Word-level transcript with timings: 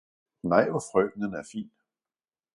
nej, 0.43 0.69
hvor 0.69 0.83
frøkenen 0.91 1.33
er 1.33 1.43
fin! 1.51 1.71